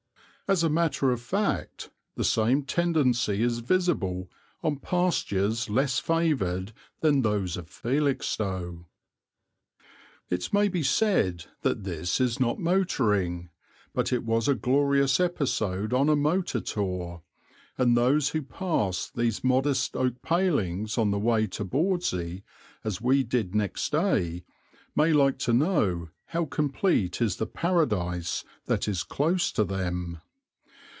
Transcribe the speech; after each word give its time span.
As 0.49 0.65
a 0.65 0.69
matter 0.69 1.11
of 1.13 1.21
fact 1.21 1.91
the 2.17 2.25
same 2.25 2.63
tendency 2.63 3.41
is 3.41 3.59
visible 3.59 4.29
on 4.61 4.79
pastures 4.79 5.69
less 5.69 5.97
favoured 5.99 6.73
than 6.99 7.21
those 7.21 7.55
of 7.55 7.69
Felixstowe. 7.69 8.85
It 10.29 10.51
may 10.51 10.67
be 10.67 10.83
said 10.83 11.45
that 11.61 11.85
this 11.85 12.19
is 12.19 12.37
not 12.41 12.59
motoring; 12.59 13.49
but 13.93 14.11
it 14.11 14.25
was 14.25 14.49
a 14.49 14.53
glorious 14.53 15.21
episode 15.21 15.93
on 15.93 16.09
a 16.09 16.17
motor 16.17 16.59
tour, 16.59 17.21
and 17.77 17.95
those 17.95 18.27
who 18.31 18.41
pass 18.41 19.09
these 19.09 19.45
modest 19.45 19.95
oak 19.95 20.21
palings 20.21 20.97
on 20.97 21.11
the 21.11 21.17
way 21.17 21.47
to 21.47 21.63
Bawdsey, 21.63 22.43
as 22.83 22.99
we 22.99 23.23
did 23.23 23.55
next 23.55 23.89
day, 23.93 24.43
may 24.97 25.13
like 25.13 25.39
to 25.39 25.53
know 25.53 26.09
how 26.25 26.43
complete 26.43 27.21
is 27.21 27.37
the 27.37 27.47
paradise 27.47 28.43
that 28.65 28.89
is 28.89 29.03
close 29.03 29.49
to 29.53 29.63
them. 29.63 30.17